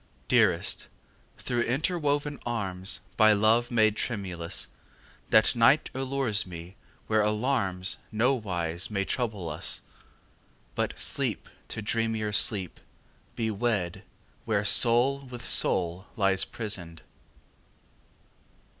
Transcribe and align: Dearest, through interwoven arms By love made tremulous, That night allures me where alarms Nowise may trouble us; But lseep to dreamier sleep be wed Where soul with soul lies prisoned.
Dearest, 0.27 0.87
through 1.37 1.61
interwoven 1.61 2.39
arms 2.43 3.01
By 3.17 3.33
love 3.33 3.69
made 3.69 3.95
tremulous, 3.95 4.69
That 5.29 5.55
night 5.55 5.91
allures 5.93 6.43
me 6.47 6.75
where 7.05 7.21
alarms 7.21 7.97
Nowise 8.11 8.89
may 8.89 9.05
trouble 9.05 9.47
us; 9.47 9.83
But 10.73 10.95
lseep 10.95 11.41
to 11.67 11.83
dreamier 11.83 12.33
sleep 12.33 12.79
be 13.35 13.51
wed 13.51 14.01
Where 14.45 14.65
soul 14.65 15.19
with 15.27 15.47
soul 15.47 16.07
lies 16.15 16.45
prisoned. 16.45 17.03